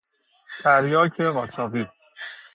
[0.63, 1.87] تریاک قاچاقی